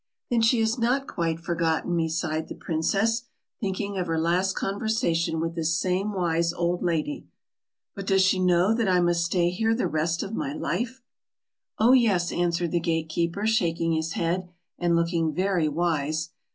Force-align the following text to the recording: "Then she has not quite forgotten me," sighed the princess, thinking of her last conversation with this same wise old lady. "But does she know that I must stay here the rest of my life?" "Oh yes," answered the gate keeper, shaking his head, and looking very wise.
"Then 0.31 0.41
she 0.41 0.59
has 0.61 0.79
not 0.79 1.05
quite 1.05 1.39
forgotten 1.39 1.95
me," 1.95 2.09
sighed 2.09 2.47
the 2.47 2.55
princess, 2.55 3.25
thinking 3.59 3.99
of 3.99 4.07
her 4.07 4.19
last 4.19 4.55
conversation 4.55 5.39
with 5.39 5.53
this 5.53 5.75
same 5.77 6.11
wise 6.11 6.53
old 6.53 6.81
lady. 6.81 7.27
"But 7.93 8.07
does 8.07 8.23
she 8.23 8.39
know 8.39 8.73
that 8.73 8.87
I 8.89 8.99
must 8.99 9.23
stay 9.23 9.51
here 9.51 9.75
the 9.75 9.85
rest 9.85 10.23
of 10.23 10.33
my 10.33 10.53
life?" 10.55 11.03
"Oh 11.77 11.93
yes," 11.93 12.31
answered 12.31 12.71
the 12.71 12.79
gate 12.79 13.09
keeper, 13.09 13.45
shaking 13.45 13.91
his 13.91 14.13
head, 14.13 14.49
and 14.79 14.95
looking 14.95 15.35
very 15.35 15.67
wise. 15.69 16.31